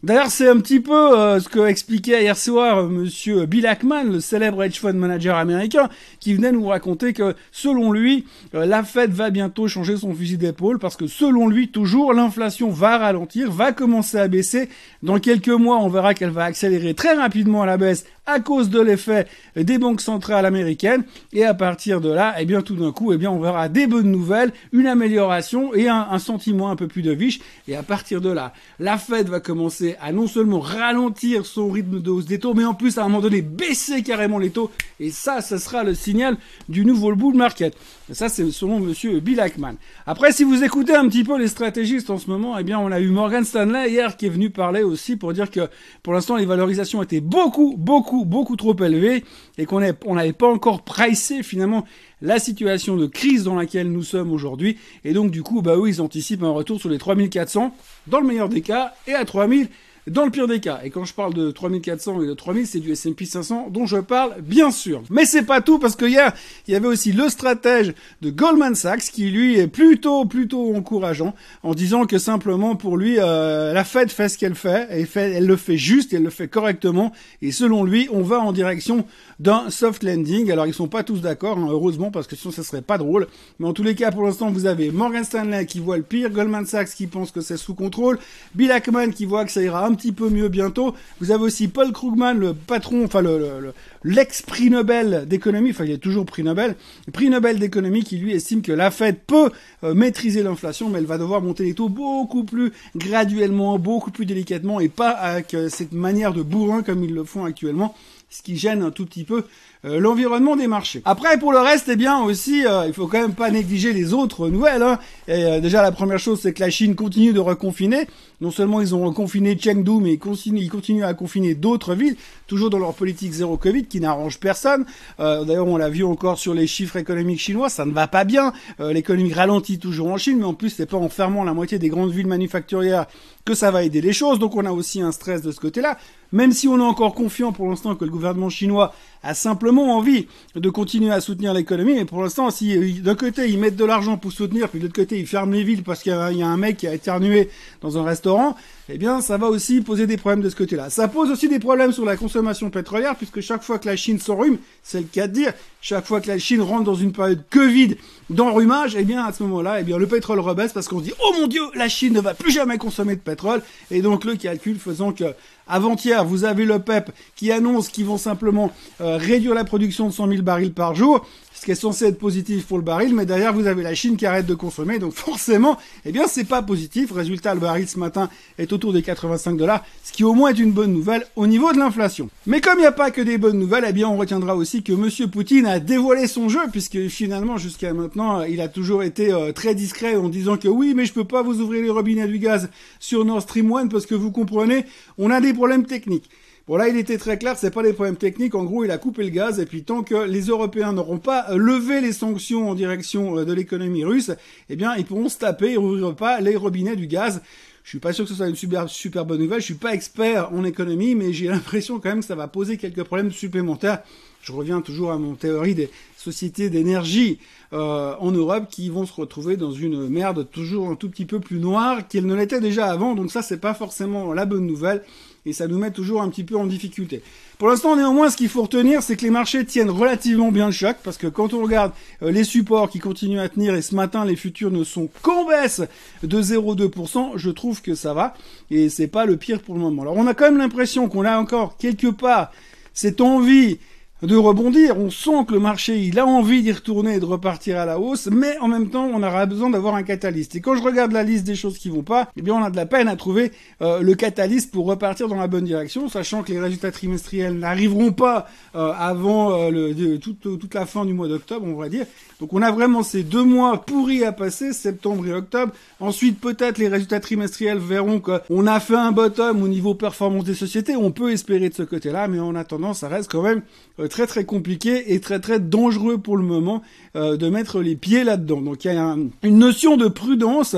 D'ailleurs, 0.03 0.31
c'est 0.31 0.47
un 0.47 0.57
petit 0.57 0.79
peu 0.79 1.17
euh, 1.17 1.39
ce 1.39 1.49
que 1.49 1.65
expliquait 1.65 2.23
hier 2.23 2.35
soir 2.37 2.83
Monsieur 2.83 3.45
Bill 3.45 3.67
Ackman, 3.67 4.03
le 4.03 4.19
célèbre 4.19 4.63
hedge 4.63 4.79
fund 4.79 4.93
manager 4.93 5.37
américain, 5.37 5.89
qui 6.19 6.33
venait 6.33 6.51
nous 6.51 6.65
raconter 6.65 7.13
que 7.13 7.35
selon 7.51 7.91
lui, 7.91 8.25
la 8.53 8.83
Fed 8.83 9.11
va 9.11 9.29
bientôt 9.29 9.67
changer 9.67 9.97
son 9.97 10.13
fusil 10.13 10.37
d'épaule 10.37 10.79
parce 10.79 10.95
que 10.95 11.07
selon 11.07 11.47
lui, 11.47 11.69
toujours, 11.69 12.13
l'inflation 12.13 12.69
va 12.69 12.97
ralentir, 12.97 13.51
va 13.51 13.71
commencer 13.71 14.17
à 14.17 14.27
baisser. 14.27 14.69
Dans 15.03 15.19
quelques 15.19 15.49
mois, 15.49 15.77
on 15.77 15.89
verra 15.89 16.13
qu'elle 16.13 16.31
va 16.31 16.45
accélérer 16.45 16.93
très 16.93 17.13
rapidement 17.13 17.61
à 17.61 17.65
la 17.65 17.77
baisse 17.77 18.05
à 18.29 18.39
cause 18.39 18.69
de 18.69 18.79
l'effet 18.79 19.25
des 19.55 19.77
banques 19.77 20.01
centrales 20.01 20.45
américaines. 20.45 21.03
Et 21.33 21.43
à 21.45 21.53
partir 21.53 21.99
de 21.99 22.09
là, 22.11 22.35
eh 22.39 22.45
bien, 22.45 22.61
tout 22.61 22.75
d'un 22.75 22.91
coup, 22.91 23.11
eh 23.11 23.17
bien, 23.17 23.31
on 23.31 23.39
verra 23.39 23.69
des 23.69 23.87
bonnes 23.87 24.11
nouvelles, 24.11 24.51
une 24.71 24.87
amélioration 24.87 25.73
et 25.73 25.87
un, 25.87 26.19
sentiment 26.19 26.69
un 26.69 26.75
peu 26.75 26.87
plus 26.87 27.01
de 27.01 27.11
viche. 27.11 27.39
Et 27.67 27.75
à 27.75 27.83
partir 27.83 28.21
de 28.21 28.29
là, 28.29 28.53
la 28.79 28.97
Fed 28.99 29.29
va 29.29 29.39
commencer 29.39 29.95
à 30.01 30.11
non 30.11 30.27
seulement 30.27 30.59
ralentir 30.59 31.45
son 31.45 31.69
rythme 31.69 32.01
de 32.01 32.09
hausse 32.09 32.25
des 32.25 32.39
taux, 32.39 32.53
mais 32.53 32.65
en 32.65 32.73
plus, 32.73 32.97
à 32.97 33.01
un 33.01 33.07
moment 33.07 33.21
donné, 33.21 33.41
baisser 33.41 34.03
carrément 34.03 34.37
les 34.37 34.51
taux. 34.51 34.69
Et 34.99 35.09
ça, 35.09 35.41
ce 35.41 35.57
sera 35.57 35.83
le 35.83 35.95
signal 35.95 36.37
du 36.67 36.85
nouveau 36.85 37.15
bull 37.15 37.35
market. 37.35 37.75
Ça, 38.11 38.29
c'est 38.29 38.49
selon 38.51 38.79
monsieur 38.79 39.19
Bill 39.19 39.39
Ackman. 39.39 39.75
Après, 40.05 40.31
si 40.31 40.43
vous 40.43 40.63
écoutez 40.63 40.95
un 40.95 41.07
petit 41.07 41.23
peu 41.23 41.37
les 41.37 41.47
stratégistes 41.47 42.09
en 42.09 42.17
ce 42.17 42.29
moment, 42.29 42.57
eh 42.57 42.63
bien, 42.63 42.79
on 42.79 42.91
a 42.91 42.99
eu 42.99 43.09
Morgan 43.09 43.43
Stanley 43.43 43.91
hier 43.91 44.17
qui 44.17 44.25
est 44.25 44.29
venu 44.29 44.49
parler 44.49 44.83
aussi 44.83 45.15
pour 45.15 45.33
dire 45.33 45.49
que 45.49 45.69
pour 46.03 46.13
l'instant, 46.13 46.35
les 46.35 46.45
valorisations 46.45 47.01
étaient 47.01 47.21
beaucoup, 47.21 47.75
beaucoup, 47.77 48.25
beaucoup 48.25 48.55
trop 48.55 48.75
élevées 48.83 49.23
et 49.57 49.65
qu'on 49.65 49.79
n'avait 49.79 50.33
pas 50.33 50.51
encore 50.51 50.83
pricé 50.83 51.43
finalement 51.43 51.85
la 52.21 52.39
situation 52.39 52.97
de 52.97 53.05
crise 53.05 53.43
dans 53.43 53.55
laquelle 53.55 53.91
nous 53.91 54.03
sommes 54.03 54.31
aujourd'hui. 54.31 54.77
Et 55.03 55.13
donc, 55.13 55.31
du 55.31 55.43
coup, 55.43 55.61
bah 55.61 55.77
oui, 55.77 55.91
ils 55.91 56.01
anticipent 56.01 56.43
un 56.43 56.51
retour 56.51 56.79
sur 56.79 56.89
les 56.89 56.97
3400 56.97 57.75
dans 58.07 58.19
le 58.19 58.27
meilleur 58.27 58.49
des 58.49 58.61
cas 58.61 58.93
et 59.07 59.13
à 59.13 59.25
3000 59.25 59.69
dans 60.07 60.25
le 60.25 60.31
pire 60.31 60.47
des 60.47 60.59
cas. 60.59 60.81
Et 60.83 60.89
quand 60.89 61.05
je 61.05 61.13
parle 61.13 61.33
de 61.33 61.51
3400 61.51 62.21
et 62.21 62.27
de 62.27 62.33
3000, 62.33 62.67
c'est 62.67 62.79
du 62.79 62.91
S&P 62.91 63.25
500 63.25 63.67
dont 63.71 63.85
je 63.85 63.97
parle, 63.97 64.41
bien 64.41 64.71
sûr. 64.71 65.01
Mais 65.09 65.25
c'est 65.25 65.43
pas 65.43 65.61
tout 65.61 65.79
parce 65.79 65.95
que 65.95 66.05
hier, 66.05 66.33
il 66.67 66.73
y 66.73 66.75
avait 66.75 66.87
aussi 66.87 67.11
le 67.11 67.29
stratège 67.29 67.93
de 68.21 68.29
Goldman 68.29 68.75
Sachs 68.75 69.11
qui 69.11 69.29
lui 69.29 69.57
est 69.57 69.67
plutôt, 69.67 70.25
plutôt 70.25 70.75
encourageant 70.75 71.33
en 71.63 71.73
disant 71.73 72.05
que 72.05 72.17
simplement 72.17 72.75
pour 72.75 72.97
lui, 72.97 73.15
euh, 73.19 73.73
la 73.73 73.83
Fed 73.83 74.09
fait 74.09 74.29
ce 74.29 74.37
qu'elle 74.37 74.55
fait 74.55 74.87
et 74.91 75.07
elle 75.19 75.45
le 75.45 75.55
fait 75.55 75.77
juste 75.77 76.13
elle 76.13 76.23
le 76.23 76.29
fait 76.29 76.47
correctement. 76.47 77.11
Et 77.41 77.51
selon 77.51 77.83
lui, 77.83 78.07
on 78.11 78.21
va 78.21 78.39
en 78.39 78.51
direction 78.51 79.05
d'un 79.39 79.69
soft 79.69 80.03
landing. 80.03 80.51
Alors 80.51 80.67
ils 80.67 80.73
sont 80.73 80.87
pas 80.87 81.03
tous 81.03 81.21
d'accord, 81.21 81.57
hein, 81.57 81.67
heureusement, 81.69 82.11
parce 82.11 82.27
que 82.27 82.35
sinon 82.35 82.51
ça 82.51 82.63
serait 82.63 82.81
pas 82.81 82.97
drôle. 82.97 83.27
Mais 83.59 83.67
en 83.67 83.73
tous 83.73 83.83
les 83.83 83.95
cas, 83.95 84.11
pour 84.11 84.23
l'instant, 84.23 84.51
vous 84.51 84.65
avez 84.65 84.91
Morgan 84.91 85.23
Stanley 85.23 85.65
qui 85.65 85.79
voit 85.79 85.97
le 85.97 86.03
pire, 86.03 86.29
Goldman 86.29 86.65
Sachs 86.65 86.89
qui 86.89 87.07
pense 87.07 87.31
que 87.31 87.41
c'est 87.41 87.57
sous 87.57 87.73
contrôle, 87.73 88.19
Bill 88.55 88.71
Ackman 88.71 89.11
qui 89.11 89.25
voit 89.25 89.45
que 89.45 89.51
ça 89.51 89.61
ira 89.61 89.88
un 89.89 89.95
petit 89.95 90.11
peu 90.11 90.29
mieux 90.29 90.49
bientôt. 90.49 90.95
Vous 91.19 91.31
avez 91.31 91.43
aussi 91.43 91.67
Paul 91.67 91.91
Krugman, 91.91 92.37
le 92.37 92.53
patron, 92.53 93.05
enfin 93.05 93.21
le, 93.21 93.73
l'ex-prix 94.03 94.69
Nobel 94.69 95.25
d'économie, 95.27 95.71
enfin 95.71 95.85
il 95.85 95.91
est 95.91 95.97
toujours 95.97 96.25
prix 96.25 96.43
Nobel, 96.43 96.75
prix 97.11 97.29
Nobel 97.29 97.59
d'économie 97.59 98.03
qui 98.03 98.17
lui 98.17 98.33
estime 98.33 98.61
que 98.61 98.71
la 98.71 98.91
Fed 98.91 99.17
peut 99.25 99.51
euh, 99.83 99.93
maîtriser 99.93 100.43
l'inflation, 100.43 100.89
mais 100.89 100.99
elle 100.99 101.05
va 101.05 101.17
devoir 101.17 101.41
monter 101.41 101.63
les 101.65 101.73
taux 101.73 101.89
beaucoup 101.89 102.43
plus 102.43 102.71
graduellement, 102.95 103.77
beaucoup 103.79 104.11
plus 104.11 104.25
délicatement 104.25 104.79
et 104.79 104.89
pas 104.89 105.11
avec 105.11 105.53
euh, 105.53 105.69
cette 105.69 105.91
manière 105.91 106.33
de 106.33 106.41
bourrin 106.41 106.83
comme 106.83 107.03
ils 107.03 107.13
le 107.13 107.23
font 107.23 107.45
actuellement 107.45 107.95
ce 108.31 108.43
qui 108.43 108.57
gêne 108.57 108.83
un 108.83 108.91
tout 108.91 109.07
petit 109.07 109.23
peu 109.23 109.45
euh, 109.85 109.99
l'environnement 109.99 110.55
des 110.55 110.67
marchés. 110.67 111.01
Après, 111.03 111.39
pour 111.39 111.51
le 111.51 111.57
reste, 111.57 111.89
eh 111.89 111.95
bien 111.95 112.19
aussi, 112.19 112.63
il 112.85 112.93
faut 112.93 113.07
quand 113.07 113.19
même 113.19 113.33
pas 113.33 113.49
négliger 113.49 113.91
les 113.91 114.13
autres 114.13 114.49
nouvelles. 114.49 114.83
Hein. 114.83 114.99
Et, 115.27 115.59
déjà, 115.61 115.81
la 115.81 115.91
première 115.91 116.19
chose, 116.19 116.39
c'est 116.39 116.53
que 116.53 116.59
la 116.59 116.69
Chine 116.69 116.93
continue 116.93 117.33
de 117.33 117.39
reconfiner. 117.39 118.05
Non 118.41 118.51
seulement 118.51 118.79
ils 118.79 118.95
ont 118.95 119.05
reconfiné 119.05 119.57
Chengdu, 119.59 119.99
mais 120.01 120.13
ils 120.13 120.19
continuent, 120.19 120.61
ils 120.61 120.69
continuent 120.69 121.03
à 121.03 121.13
confiner 121.13 121.55
d'autres 121.55 121.93
villes, 121.93 122.15
toujours 122.47 122.69
dans 122.69 122.79
leur 122.79 122.93
politique 122.93 123.33
zéro 123.33 123.57
Covid, 123.57 123.85
qui 123.89 123.99
n'arrange 123.99 124.39
personne. 124.39 124.85
D'ailleurs, 125.17 125.67
on 125.67 125.77
l'a 125.77 125.89
vu 125.89 126.03
encore 126.03 126.37
sur 126.39 126.53
les 126.53 126.67
chiffres 126.67 126.95
économiques 126.95 127.39
chinois, 127.39 127.69
ça 127.69 127.85
ne 127.85 127.91
va 127.91 128.07
pas 128.07 128.23
bien. 128.23 128.53
L'économie 128.79 129.33
ralentit 129.33 129.79
toujours 129.79 130.07
en 130.07 130.17
Chine, 130.17 130.37
mais 130.39 130.45
en 130.45 130.53
plus, 130.53 130.69
c'est 130.69 130.85
pas 130.85 130.97
en 130.97 131.09
fermant 131.09 131.43
la 131.43 131.53
moitié 131.53 131.79
des 131.79 131.89
grandes 131.89 132.11
villes 132.11 132.27
manufacturières 132.27 133.07
que 133.45 133.55
ça 133.55 133.71
va 133.71 133.83
aider 133.83 134.01
les 134.01 134.13
choses. 134.13 134.39
Donc, 134.39 134.55
on 134.55 134.65
a 134.65 134.71
aussi 134.71 135.01
un 135.01 135.11
stress 135.11 135.41
de 135.41 135.51
ce 135.51 135.59
côté-là. 135.59 135.97
Même 136.31 136.51
si 136.51 136.67
on 136.67 136.77
est 136.77 136.83
encore 136.83 137.15
confiant 137.15 137.51
pour 137.51 137.69
l'instant 137.69 137.95
que 137.95 138.05
le 138.05 138.11
gouvernement 138.11 138.49
chinois 138.49 138.93
a 139.23 139.33
simplement 139.33 139.97
envie 139.97 140.27
de 140.55 140.69
continuer 140.69 141.11
à 141.11 141.19
soutenir 141.19 141.53
l'économie, 141.53 141.95
mais 141.95 142.05
pour 142.05 142.21
l'instant, 142.21 142.51
si 142.51 142.77
euh, 142.77 143.01
d'un 143.01 143.15
côté 143.15 143.49
ils 143.49 143.59
mettent 143.59 143.75
de 143.75 143.83
l'argent 143.83 144.17
pour 144.17 144.31
soutenir, 144.31 144.69
puis 144.69 144.79
de 144.79 144.85
l'autre 144.85 144.95
côté 144.95 145.19
ils 145.19 145.27
ferment 145.27 145.51
les 145.51 145.63
villes 145.63 145.83
parce 145.83 146.03
qu'il 146.03 146.13
y, 146.13 146.41
a 146.41 146.47
un 146.47 146.57
mec 146.57 146.77
qui 146.77 146.87
a 146.87 146.93
éternué 146.93 147.49
dans 147.81 147.97
un 147.97 148.03
restaurant, 148.03 148.55
eh 148.87 148.97
bien 148.97 149.21
ça 149.21 149.37
va 149.37 149.47
aussi 149.47 149.81
poser 149.81 150.07
des 150.07 150.17
problèmes 150.17 150.41
de 150.41 150.49
ce 150.49 150.55
côté-là. 150.55 150.89
Ça 150.89 151.07
pose 151.07 151.31
aussi 151.31 151.49
des 151.49 151.59
problèmes 151.59 151.91
sur 151.91 152.05
la 152.05 152.15
consommation 152.15 152.69
pétrolière, 152.69 153.15
puisque 153.15 153.41
chaque 153.41 153.63
fois 153.63 153.77
que 153.77 153.87
la 153.87 153.95
Chine 153.97 154.19
s'enrhume, 154.19 154.57
c'est 154.83 154.99
le 154.99 155.07
cas 155.07 155.27
de 155.27 155.33
dire, 155.33 155.53
chaque 155.81 156.05
fois 156.05 156.21
que 156.21 156.27
la 156.27 156.39
Chine 156.39 156.61
rentre 156.61 156.83
dans 156.85 156.95
une 156.95 157.11
période 157.11 157.43
Covid 157.49 157.95
d'enrhumage, 158.29 158.95
eh 158.97 159.03
bien 159.03 159.25
à 159.25 159.33
ce 159.33 159.43
moment-là, 159.43 159.81
eh 159.81 159.83
bien 159.83 159.97
le 159.97 160.07
pétrole 160.07 160.39
rebaisse 160.39 160.71
parce 160.71 160.87
qu'on 160.87 160.99
se 160.99 161.05
dit 161.05 161.13
oh 161.21 161.33
mon 161.39 161.47
Dieu, 161.47 161.63
la 161.75 161.89
Chine 161.89 162.13
ne 162.13 162.21
va 162.21 162.33
plus 162.33 162.51
jamais 162.51 162.77
consommer 162.77 163.15
de 163.15 163.21
pétrole, 163.21 163.61
et 163.91 164.01
donc 164.01 164.23
le 164.23 164.35
calcul 164.35 164.79
faisant 164.79 165.11
que 165.11 165.25
avant-hier, 165.69 166.25
vous 166.25 166.43
avez 166.43 166.65
le 166.65 166.79
PEP 166.79 167.11
qui 167.35 167.51
annonce 167.51 167.89
qu'ils 167.89 168.05
vont 168.05 168.17
simplement 168.17 168.71
euh, 169.01 169.17
réduire 169.17 169.53
la 169.53 169.63
production 169.63 170.07
de 170.07 170.13
100 170.13 170.27
000 170.27 170.41
barils 170.41 170.73
par 170.73 170.95
jour 170.95 171.25
ce 171.59 171.65
qui 171.65 171.71
est 171.71 171.75
censé 171.75 172.05
être 172.05 172.17
positif 172.17 172.65
pour 172.65 172.77
le 172.77 172.85
baril, 172.85 173.13
mais 173.13 173.25
derrière 173.25 173.53
vous 173.53 173.67
avez 173.67 173.83
la 173.83 173.93
Chine 173.93 174.15
qui 174.15 174.25
arrête 174.25 174.45
de 174.45 174.53
consommer, 174.53 174.97
donc 174.97 175.11
forcément, 175.11 175.77
eh 176.05 176.13
bien 176.13 176.25
c'est 176.25 176.45
pas 176.45 176.61
positif. 176.61 177.11
Résultat, 177.11 177.53
le 177.53 177.59
baril 177.59 177.85
ce 177.85 177.99
matin 177.99 178.29
est 178.57 178.71
autour 178.71 178.93
des 178.93 179.01
85 179.01 179.57
dollars, 179.57 179.83
ce 180.01 180.13
qui 180.13 180.23
au 180.23 180.33
moins 180.33 180.51
est 180.51 180.59
une 180.59 180.71
bonne 180.71 180.93
nouvelle 180.93 181.25
au 181.35 181.47
niveau 181.47 181.73
de 181.73 181.77
l'inflation. 181.77 182.29
Mais 182.47 182.61
comme 182.61 182.75
il 182.77 182.81
n'y 182.81 182.87
a 182.87 182.93
pas 182.93 183.11
que 183.11 183.19
des 183.19 183.37
bonnes 183.37 183.59
nouvelles, 183.59 183.83
eh 183.85 183.91
bien 183.91 184.07
on 184.07 184.15
retiendra 184.15 184.55
aussi 184.55 184.83
que 184.83 184.93
Monsieur 184.93 185.27
Poutine 185.27 185.65
a 185.65 185.79
dévoilé 185.81 186.27
son 186.27 186.47
jeu, 186.47 186.61
puisque 186.71 187.09
finalement 187.09 187.57
jusqu'à 187.57 187.93
maintenant 187.93 188.43
il 188.43 188.61
a 188.61 188.69
toujours 188.69 189.03
été 189.03 189.33
euh, 189.33 189.51
très 189.51 189.75
discret 189.75 190.15
en 190.15 190.29
disant 190.29 190.55
que 190.55 190.69
oui, 190.69 190.93
mais 190.95 191.05
je 191.05 191.11
peux 191.11 191.25
pas 191.25 191.41
vous 191.41 191.59
ouvrir 191.59 191.81
les 191.83 191.89
robinets 191.89 192.27
du 192.27 192.39
gaz 192.39 192.69
sur 193.01 193.25
Nord 193.25 193.41
Stream 193.41 193.69
1 193.73 193.87
parce 193.87 194.05
que 194.05 194.15
vous 194.15 194.31
comprenez, 194.31 194.85
on 195.17 195.29
a 195.29 195.41
des 195.41 195.53
problèmes 195.53 195.85
techniques. 195.85 196.29
Bon 196.69 196.77
là, 196.77 196.87
il 196.87 196.97
était 196.97 197.17
très 197.17 197.39
clair, 197.39 197.57
c'est 197.57 197.71
pas 197.71 197.81
des 197.81 197.93
problèmes 197.93 198.15
techniques. 198.15 198.53
En 198.53 198.63
gros, 198.63 198.85
il 198.85 198.91
a 198.91 198.99
coupé 198.99 199.23
le 199.23 199.31
gaz 199.31 199.59
et 199.59 199.65
puis 199.65 199.81
tant 199.81 200.03
que 200.03 200.13
les 200.13 200.41
Européens 200.41 200.93
n'auront 200.93 201.17
pas 201.17 201.49
euh, 201.49 201.57
levé 201.57 201.99
les 201.99 202.13
sanctions 202.13 202.69
en 202.69 202.75
direction 202.75 203.39
euh, 203.39 203.43
de 203.43 203.53
l'économie 203.53 204.05
russe, 204.05 204.29
eh 204.69 204.75
bien, 204.75 204.95
ils 204.95 205.03
pourront 205.03 205.29
se 205.29 205.39
taper 205.39 205.71
et 205.71 205.77
ouvrir 205.77 206.15
pas 206.15 206.39
les 206.41 206.55
robinets 206.55 206.95
du 206.95 207.07
gaz. 207.07 207.41
Je 207.83 207.89
suis 207.89 207.97
pas 207.97 208.13
sûr 208.13 208.25
que 208.25 208.29
ce 208.29 208.35
soit 208.35 208.47
une 208.47 208.55
super, 208.55 208.87
super 208.87 209.25
bonne 209.25 209.39
nouvelle. 209.39 209.61
Je 209.61 209.65
suis 209.65 209.73
pas 209.73 209.95
expert 209.95 210.53
en 210.53 210.63
économie, 210.63 211.15
mais 211.15 211.33
j'ai 211.33 211.47
l'impression 211.49 211.99
quand 211.99 212.09
même 212.09 212.19
que 212.19 212.25
ça 212.27 212.35
va 212.35 212.47
poser 212.47 212.77
quelques 212.77 213.03
problèmes 213.03 213.31
supplémentaires. 213.31 214.03
Je 214.43 214.51
reviens 214.51 214.81
toujours 214.81 215.11
à 215.11 215.17
mon 215.17 215.33
théorie 215.33 215.73
des 215.73 215.89
sociétés 216.17 216.69
d'énergie 216.69 217.39
euh, 217.73 218.13
en 218.19 218.31
Europe 218.31 218.67
qui 218.69 218.89
vont 218.89 219.07
se 219.07 219.13
retrouver 219.13 219.57
dans 219.57 219.71
une 219.71 220.07
merde 220.07 220.47
toujours 220.51 220.89
un 220.89 220.95
tout 220.95 221.09
petit 221.09 221.25
peu 221.25 221.39
plus 221.39 221.57
noire 221.57 222.07
qu'elle 222.07 222.27
ne 222.27 222.35
l'était 222.35 222.61
déjà 222.61 222.91
avant. 222.91 223.15
Donc 223.15 223.31
ça, 223.31 223.41
c'est 223.41 223.57
pas 223.57 223.73
forcément 223.73 224.33
la 224.33 224.45
bonne 224.45 224.67
nouvelle 224.67 225.03
et 225.45 225.53
ça 225.53 225.67
nous 225.67 225.77
met 225.77 225.91
toujours 225.91 226.21
un 226.21 226.29
petit 226.29 226.43
peu 226.43 226.55
en 226.55 226.65
difficulté. 226.65 227.21
Pour 227.57 227.67
l'instant, 227.67 227.95
néanmoins, 227.95 228.29
ce 228.29 228.37
qu'il 228.37 228.49
faut 228.49 228.61
retenir, 228.61 229.03
c'est 229.03 229.17
que 229.17 229.23
les 229.23 229.29
marchés 229.29 229.65
tiennent 229.65 229.89
relativement 229.89 230.51
bien 230.51 230.67
le 230.67 230.71
choc, 230.71 230.97
parce 231.03 231.17
que 231.17 231.27
quand 231.27 231.53
on 231.53 231.61
regarde 231.61 231.91
euh, 232.21 232.31
les 232.31 232.43
supports 232.43 232.89
qui 232.89 232.99
continuent 232.99 233.39
à 233.39 233.49
tenir, 233.49 233.75
et 233.75 233.81
ce 233.81 233.95
matin, 233.95 234.23
les 234.23 234.35
futurs 234.35 234.71
ne 234.71 234.83
sont 234.83 235.09
qu'en 235.21 235.45
baisse 235.45 235.81
de 236.23 236.41
0,2%, 236.41 237.31
je 237.35 237.49
trouve 237.49 237.81
que 237.81 237.95
ça 237.95 238.13
va, 238.13 238.33
et 238.71 238.89
c'est 238.89 239.07
pas 239.07 239.25
le 239.25 239.37
pire 239.37 239.61
pour 239.61 239.75
le 239.75 239.81
moment. 239.81 240.03
Alors, 240.03 240.15
on 240.15 240.27
a 240.27 240.33
quand 240.33 240.45
même 240.45 240.57
l'impression 240.57 241.09
qu'on 241.09 241.25
a 241.25 241.37
encore 241.37 241.77
quelque 241.77 242.07
part 242.07 242.51
cette 242.93 243.21
envie 243.21 243.79
de 244.21 244.35
rebondir. 244.35 244.97
On 244.97 245.09
sent 245.09 245.45
que 245.47 245.53
le 245.53 245.59
marché, 245.59 245.97
il 245.99 246.19
a 246.19 246.25
envie 246.25 246.61
d'y 246.61 246.71
retourner 246.71 247.15
et 247.15 247.19
de 247.19 247.25
repartir 247.25 247.77
à 247.77 247.85
la 247.85 247.99
hausse, 247.99 248.27
mais 248.31 248.57
en 248.59 248.67
même 248.67 248.89
temps, 248.89 249.09
on 249.13 249.23
aura 249.23 249.45
besoin 249.45 249.69
d'avoir 249.69 249.95
un 249.95 250.03
catalyste. 250.03 250.55
Et 250.55 250.61
quand 250.61 250.75
je 250.75 250.83
regarde 250.83 251.11
la 251.11 251.23
liste 251.23 251.45
des 251.45 251.55
choses 251.55 251.77
qui 251.77 251.89
vont 251.89 252.03
pas, 252.03 252.29
eh 252.35 252.41
bien, 252.41 252.55
on 252.55 252.63
a 252.63 252.69
de 252.69 252.75
la 252.75 252.85
peine 252.85 253.07
à 253.07 253.15
trouver 253.15 253.51
euh, 253.81 254.01
le 254.01 254.15
catalyste 254.15 254.71
pour 254.71 254.85
repartir 254.87 255.27
dans 255.27 255.37
la 255.37 255.47
bonne 255.47 255.65
direction, 255.65 256.09
sachant 256.09 256.43
que 256.43 256.51
les 256.51 256.59
résultats 256.59 256.91
trimestriels 256.91 257.57
n'arriveront 257.57 258.11
pas 258.11 258.47
euh, 258.75 258.91
avant 258.97 259.53
euh, 259.53 259.69
le, 259.71 260.17
toute, 260.19 260.41
toute 260.41 260.73
la 260.73 260.85
fin 260.85 261.05
du 261.05 261.13
mois 261.13 261.27
d'octobre, 261.27 261.65
on 261.65 261.75
va 261.75 261.89
dire. 261.89 262.05
Donc, 262.39 262.53
on 262.53 262.61
a 262.61 262.71
vraiment 262.71 263.03
ces 263.03 263.23
deux 263.23 263.43
mois 263.43 263.81
pourris 263.81 264.23
à 264.23 264.31
passer, 264.31 264.73
septembre 264.73 265.27
et 265.27 265.33
octobre. 265.33 265.73
Ensuite, 265.99 266.39
peut-être 266.39 266.77
les 266.77 266.87
résultats 266.87 267.19
trimestriels 267.19 267.79
verront 267.79 268.19
qu'on 268.19 268.67
a 268.67 268.79
fait 268.79 268.95
un 268.95 269.11
bottom 269.11 269.61
au 269.61 269.67
niveau 269.67 269.93
performance 269.93 270.45
des 270.45 270.53
sociétés. 270.53 270.95
On 270.95 271.11
peut 271.11 271.31
espérer 271.31 271.69
de 271.69 271.73
ce 271.73 271.83
côté-là, 271.83 272.27
mais 272.27 272.39
en 272.39 272.55
attendant, 272.55 272.93
ça 272.93 273.07
reste 273.07 273.31
quand 273.31 273.41
même 273.41 273.61
très 274.09 274.27
très 274.27 274.43
compliqué 274.43 275.13
et 275.13 275.21
très 275.21 275.39
très 275.39 275.59
dangereux 275.59 276.17
pour 276.17 276.35
le 276.35 276.43
moment 276.43 276.81
euh, 277.15 277.37
de 277.37 277.49
mettre 277.49 277.79
les 277.79 277.95
pieds 277.95 278.23
là-dedans. 278.23 278.61
Donc 278.61 278.83
il 278.83 278.93
y 278.93 278.97
a 278.97 279.15
une 279.43 279.57
notion 279.57 279.95
de 279.95 280.07
prudence 280.07 280.75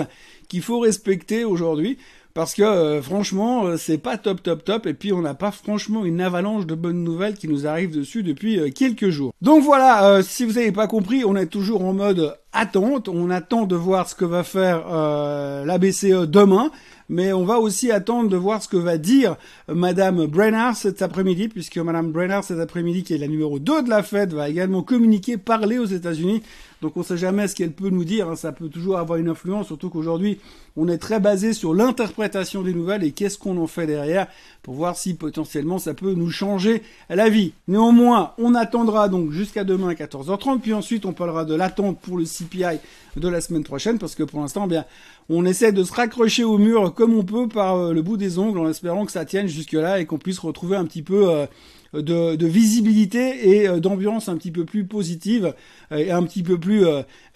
qu'il 0.48 0.62
faut 0.62 0.80
respecter 0.80 1.44
aujourd'hui 1.44 1.98
parce 2.34 2.54
que 2.54 2.62
euh, 2.62 3.02
franchement 3.02 3.66
euh, 3.66 3.78
c'est 3.78 3.98
pas 3.98 4.18
top 4.18 4.44
top 4.44 4.64
top 4.64 4.86
et 4.86 4.94
puis 4.94 5.12
on 5.12 5.22
n'a 5.22 5.34
pas 5.34 5.52
franchement 5.52 6.06
une 6.06 6.22
avalanche 6.22 6.66
de 6.66 6.76
bonnes 6.76 7.04
nouvelles 7.04 7.36
qui 7.36 7.48
nous 7.48 7.66
arrive 7.66 7.92
dessus 7.92 8.22
depuis 8.22 8.72
quelques 8.74 9.10
jours. 9.10 9.34
Donc 9.42 9.64
voilà, 9.64 10.22
si 10.22 10.46
vous 10.46 10.54
n'avez 10.54 10.72
pas 10.72 10.88
compris, 10.88 11.24
on 11.26 11.36
est 11.36 11.48
toujours 11.48 11.84
en 11.84 11.94
mode 11.94 12.38
attente, 12.54 13.08
on 13.08 13.30
attend 13.30 13.66
de 13.66 13.76
voir 13.76 14.08
ce 14.08 14.16
que 14.16 14.26
va 14.26 14.44
faire 14.44 14.88
la 14.88 15.78
BCE 15.78 16.28
demain 16.28 16.72
mais 17.12 17.34
on 17.34 17.44
va 17.44 17.60
aussi 17.60 17.92
attendre 17.92 18.30
de 18.30 18.38
voir 18.38 18.64
ce 18.64 18.70
que 18.70 18.78
va 18.78 18.98
dire 18.98 19.36
Madame 19.68 20.28
Brennard 20.28 20.78
cet 20.78 21.02
après-midi, 21.02 21.50
puisque 21.50 21.78
Madame 21.78 22.14
Brennard 22.14 22.46
cet 22.46 22.58
après-midi, 22.58 23.04
qui 23.04 23.14
est 23.14 23.18
la 23.18 23.28
numéro 23.28 23.60
2 23.60 23.84
de 23.84 23.90
la 23.90 24.02
Fed, 24.02 24.34
va 24.34 24.48
également 24.48 24.82
communiquer, 24.82 25.38
parler 25.38 25.78
aux 25.78 25.86
États-Unis. 25.86 26.42
Donc 26.82 26.98
on 26.98 27.04
sait 27.04 27.18
jamais 27.18 27.48
ce 27.48 27.56
qu'elle 27.56 27.72
peut 27.72 27.90
nous 27.90 28.04
dire, 28.04 28.30
hein. 28.30 28.36
ça 28.36 28.52
peut 28.52 28.68
toujours 28.68 28.98
avoir 28.98 29.20
une 29.20 29.30
influence, 29.30 29.68
surtout 29.68 29.90
qu'aujourd'hui 29.90 30.40
on 30.76 30.88
est 30.88 30.98
très 30.98 31.20
basé 31.20 31.54
sur 31.54 31.74
l'interprétation 31.74 32.64
des 32.64 32.74
nouvelles 32.74 33.04
et 33.04 33.12
qu'est-ce 33.12 33.38
qu'on 33.38 33.58
en 33.58 33.68
fait 33.68 33.86
derrière 33.86 34.28
pour 34.64 34.74
voir 34.74 34.96
si 34.96 35.14
potentiellement 35.14 35.80
ça 35.80 35.94
peut 35.94 36.14
nous 36.14 36.32
changer 36.32 36.82
la 37.10 37.30
vie. 37.30 37.54
Néanmoins, 37.68 38.34
on 38.38 38.56
attendra 38.56 39.10
donc 39.10 39.32
jusqu'à 39.32 39.64
demain 39.64 39.90
à 39.90 39.94
14h30, 39.94 40.60
puis 40.60 40.74
ensuite 40.74 41.06
on 41.06 41.14
parlera 41.14 41.46
de 41.46 41.54
l'attente 41.54 42.00
pour 42.00 42.18
le 42.18 42.26
CPI 42.26 42.80
de 43.16 43.28
la 43.28 43.42
semaine 43.42 43.64
prochaine, 43.64 44.00
parce 44.00 44.16
que 44.16 44.24
pour 44.24 44.40
l'instant, 44.40 44.68
bien, 44.68 44.86
on 45.30 45.46
essaie 45.46 45.72
de 45.72 45.84
se 45.84 45.94
raccrocher 45.94 46.44
au 46.44 46.58
mur 46.58 46.94
comme 46.94 47.14
on 47.14 47.24
peut 47.24 47.48
par 47.48 47.76
euh, 47.76 47.94
le 47.94 48.02
bout 48.02 48.18
des 48.18 48.40
ongles, 48.40 48.60
en 48.60 48.70
espérant 48.70 49.06
que 49.06 49.12
ça 49.12 49.26
tienne 49.26 49.48
jusque-là 49.48 50.00
et 50.00 50.06
qu'on 50.06 50.18
puisse 50.18 50.40
retrouver 50.40 50.78
un 50.78 50.86
petit 50.86 51.04
peu 51.04 51.30
euh, 51.30 51.46
de, 51.94 52.46
visibilité 52.46 53.50
et 53.50 53.68
euh, 53.68 53.80
d'ambiance 53.80 54.30
un 54.30 54.38
petit 54.38 54.52
peu 54.52 54.66
plus 54.66 54.86
positive 54.86 55.54
et 55.96 56.12
un 56.12 56.24
petit 56.24 56.44
peu 56.44 56.58
plus 56.58 56.86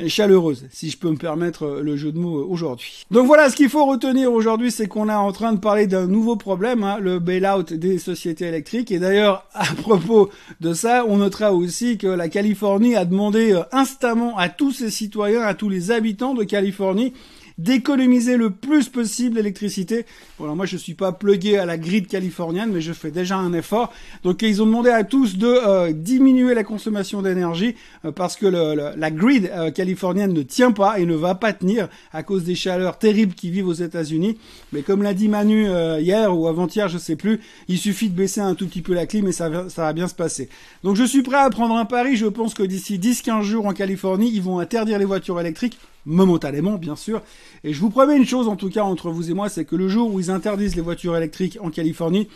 chaleureuse, 0.08 0.66
si 0.72 0.90
je 0.90 0.98
peux 0.98 1.10
me 1.10 1.18
permettre 1.18 1.82
le 1.82 1.98
jeu 1.98 2.12
de 2.12 2.18
mots 2.18 2.46
aujourd'hui. 2.50 3.04
Donc 3.12 3.28
voilà, 3.28 3.50
ce 3.50 3.56
qu'il 3.56 3.70
faut 3.70 3.86
retenir 3.86 4.32
aujourd'hui, 4.32 4.72
c'est 4.72 4.88
qu'on 4.88 5.10
est 5.10 5.14
en 5.14 5.32
train 5.34 5.52
de 5.52 5.60
parler 5.60 5.88
d'un 5.88 6.08
nouveau 6.08 6.38
problème, 6.38 6.84
hein, 6.84 6.98
le 7.02 7.20
bail-out 7.20 7.74
des 7.74 7.98
sociétés 7.98 8.46
électriques. 8.46 8.92
Et 8.92 9.00
d'ailleurs, 9.00 9.46
à 9.54 9.66
propos 9.66 10.30
de 10.62 10.74
ça, 10.74 11.06
on 11.08 11.18
notera 11.18 11.54
aussi 11.54 11.98
que 11.98 12.08
la 12.08 12.30
Californie 12.30 12.96
a 12.96 13.04
demandé 13.04 13.60
instamment 13.72 14.38
à 14.38 14.48
tous 14.48 14.72
ses 14.72 14.90
citoyens, 14.90 15.42
à 15.42 15.54
tous 15.54 15.70
les 15.70 15.92
habitants 15.92 16.34
de 16.34 16.44
Californie, 16.44 17.14
d'économiser 17.58 18.38
le 18.38 18.50
plus 18.50 18.90
possible 18.90 19.38
l'électricité. 19.38 20.06
Voilà, 20.38 20.56
moi 20.56 20.66
je 20.66 20.78
suis 20.78 20.94
pas 20.94 21.12
plugué 21.12 21.58
à 21.58 21.66
la 21.66 21.78
grid 21.78 22.08
californienne, 22.08 22.72
mais 22.74 22.82
je 22.82 22.94
fais 22.94 23.12
déjà 23.12 23.38
un 23.38 23.54
effort. 23.54 23.94
Donc 24.24 24.42
ils 24.42 24.62
ont 24.62 24.66
demandé 24.66 24.90
à 24.90 25.04
tous 25.04 25.38
de 25.38 25.48
euh, 25.48 25.94
diminuer 25.94 26.54
la 26.54 26.64
consommation 26.64 27.22
d'énergie 27.22 27.76
euh, 28.04 28.12
parce 28.12 28.36
que 28.36 28.46
la 28.46 29.12
grid 29.12 29.50
euh, 29.54 29.72
californienne 29.72 30.34
ne 30.34 30.42
tient 30.42 30.72
pas 30.72 31.00
et 31.00 31.06
ne 31.06 31.16
va 31.16 31.36
pas 31.36 31.54
tenir 31.54 31.88
à 32.12 32.24
cause 32.24 32.44
des 32.44 32.56
chaleurs 32.56 33.00
terribles 33.00 33.34
qui 33.34 33.50
vivent 33.50 33.68
aux 33.68 33.74
États-Unis. 33.74 34.38
Mais 34.74 34.82
comme 34.82 35.02
l'a 35.02 35.14
dit 35.14 35.30
Manu 35.30 35.68
hier 36.00 36.38
ou 36.38 36.48
avant-hier, 36.48 36.90
je 36.90 36.98
sais 36.98 37.16
plus, 37.16 37.40
il 37.68 37.78
suffit 37.78 38.10
de 38.10 38.16
baisser 38.16 38.42
un 38.42 38.56
tout 38.56 38.68
petit 38.68 38.82
peu 38.82 38.94
la 38.94 39.06
clim 39.06 39.28
et 39.28 39.32
ça, 39.32 39.70
ça 39.70 39.84
va 39.84 39.94
bien 39.94 40.08
se 40.08 40.16
passer. 40.16 40.50
Donc 40.84 40.96
je 40.96 41.04
suis 41.04 41.24
prêt 41.24 41.38
à 41.38 41.50
prendre 41.50 41.76
un 41.76 41.86
pari. 41.86 42.16
Je 42.16 42.26
pense 42.26 42.54
que 42.54 42.64
d'ici 42.64 43.00
10-15 43.00 43.44
jours 43.44 43.66
en 43.66 43.74
Californie, 43.74 44.32
ils 44.34 44.42
vont 44.42 44.60
interdire 44.60 45.00
les 45.00 45.06
voitures 45.06 45.40
électriques 45.40 45.78
momentanément 46.06 46.78
bien 46.78 46.96
sûr. 46.96 47.22
Et 47.64 47.74
je 47.74 47.80
vous 47.80 47.90
promets 47.90 48.18
une 48.18 48.26
chose 48.26 48.48
en 48.48 48.56
tout 48.56 48.70
cas 48.70 48.84
entre 48.84 49.10
vous 49.10 49.30
et 49.32 49.34
moi, 49.34 49.50
c'est 49.50 49.66
que 49.66 49.76
le 49.76 49.90
jour 49.90 50.14
où 50.14 50.20
ils 50.20 50.32
interdisent 50.32 50.76
les 50.76 50.82
voitures 50.82 51.18
électriques 51.18 51.58
en 51.62 51.70
Californie, 51.70 52.28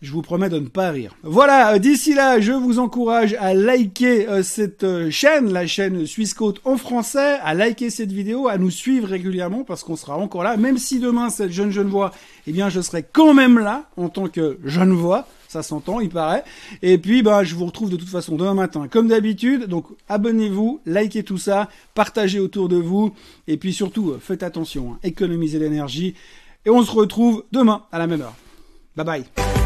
je 0.00 0.12
vous 0.12 0.22
promets 0.22 0.48
de 0.48 0.58
ne 0.58 0.68
pas 0.68 0.90
rire. 0.90 1.16
Voilà, 1.24 1.74
euh, 1.74 1.78
d'ici 1.78 2.14
là, 2.14 2.40
je 2.40 2.52
vous 2.52 2.78
encourage 2.78 3.34
à 3.40 3.52
liker 3.52 4.28
euh, 4.28 4.42
cette 4.44 4.84
euh, 4.84 5.10
chaîne, 5.10 5.52
la 5.52 5.66
chaîne 5.66 6.06
Suisse 6.06 6.34
Côte 6.34 6.60
en 6.64 6.76
français, 6.76 7.38
à 7.42 7.52
liker 7.54 7.90
cette 7.90 8.12
vidéo, 8.12 8.46
à 8.46 8.58
nous 8.58 8.70
suivre 8.70 9.08
régulièrement 9.08 9.64
parce 9.64 9.82
qu'on 9.82 9.96
sera 9.96 10.16
encore 10.16 10.44
là. 10.44 10.56
Même 10.56 10.78
si 10.78 11.00
demain 11.00 11.30
cette 11.30 11.50
jeune 11.50 11.72
jeune 11.72 11.88
voix, 11.88 12.12
eh 12.46 12.52
bien 12.52 12.68
je 12.68 12.80
serai 12.80 13.02
quand 13.02 13.34
même 13.34 13.58
là 13.58 13.90
en 13.96 14.08
tant 14.08 14.28
que 14.28 14.58
jeune 14.64 14.92
voix 14.92 15.26
ça 15.48 15.62
s'entend, 15.62 16.00
il 16.00 16.10
paraît. 16.10 16.44
Et 16.82 16.98
puis, 16.98 17.22
bah, 17.22 17.42
je 17.42 17.54
vous 17.54 17.66
retrouve 17.66 17.90
de 17.90 17.96
toute 17.96 18.08
façon 18.08 18.36
demain 18.36 18.54
matin, 18.54 18.86
comme 18.88 19.08
d'habitude. 19.08 19.64
Donc, 19.64 19.86
abonnez-vous, 20.08 20.80
likez 20.86 21.24
tout 21.24 21.38
ça, 21.38 21.68
partagez 21.94 22.38
autour 22.38 22.68
de 22.68 22.76
vous, 22.76 23.14
et 23.46 23.56
puis 23.56 23.72
surtout, 23.72 24.14
faites 24.20 24.42
attention, 24.42 24.92
hein, 24.92 24.98
économisez 25.02 25.58
l'énergie. 25.58 26.14
Et 26.66 26.70
on 26.70 26.82
se 26.84 26.92
retrouve 26.92 27.44
demain 27.50 27.84
à 27.90 27.98
la 27.98 28.06
même 28.06 28.20
heure. 28.20 28.34
Bye 28.96 29.06
bye. 29.06 29.57